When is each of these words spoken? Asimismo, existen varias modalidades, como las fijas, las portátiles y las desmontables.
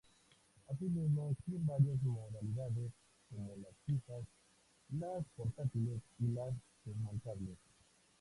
Asimismo, 0.67 1.29
existen 1.29 1.63
varias 1.67 2.01
modalidades, 2.01 2.91
como 3.29 3.55
las 3.57 3.75
fijas, 3.85 4.23
las 4.97 5.23
portátiles 5.37 6.01
y 6.17 6.25
las 6.29 6.55
desmontables. 6.85 7.59